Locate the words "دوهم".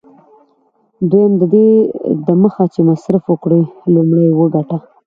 1.09-1.31